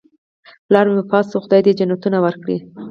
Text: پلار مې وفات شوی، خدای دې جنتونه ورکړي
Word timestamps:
پلار 0.67 0.85
مې 0.87 0.95
وفات 1.01 1.25
شوی، 1.29 1.41
خدای 1.43 1.61
دې 1.65 1.73
جنتونه 1.79 2.17
ورکړي 2.21 2.57